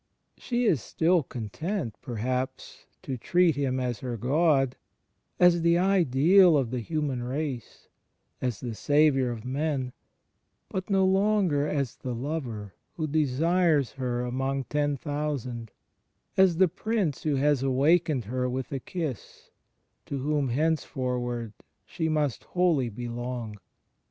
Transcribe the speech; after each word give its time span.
She 0.35 0.65
is 0.65 0.81
still 0.81 1.21
content, 1.21 1.95
perhaps, 2.01 2.87
to 3.03 3.17
treat 3.19 3.55
Him 3.55 3.79
as 3.79 3.99
her 3.99 4.17
God, 4.17 4.75
as 5.39 5.61
the 5.61 5.77
ideal 5.77 6.57
of 6.57 6.71
the 6.71 6.79
human 6.79 7.21
race, 7.21 7.87
as 8.41 8.61
the 8.61 8.73
Saviour 8.73 9.29
of 9.29 9.45
men; 9.45 9.93
but 10.69 10.89
no 10.89 11.05
longer 11.05 11.67
as 11.67 11.97
the 11.97 12.15
Lover 12.15 12.73
who 12.95 13.05
desires 13.05 13.91
her 13.91 14.21
among 14.25 14.63
ten 14.63 14.97
thousand, 14.97 15.69
as 16.35 16.57
the 16.57 16.67
Prince 16.67 17.21
who 17.21 17.35
has 17.35 17.61
awakened 17.61 18.25
her 18.25 18.49
with 18.49 18.71
a 18.71 18.79
kiss, 18.79 19.51
to 20.07 20.17
whom, 20.17 20.49
henceforward 20.49 21.53
she 21.85 22.09
must 22.09 22.45
wholly 22.45 22.89
belong. 22.89 23.55